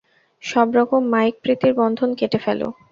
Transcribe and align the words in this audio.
সব 0.43 0.67
রকম 0.77 1.01
মায়িক 1.13 1.35
প্রীতির 1.43 1.73
বন্ধন 1.79 2.09
কেটে 2.19 2.39
ফেল। 2.43 2.61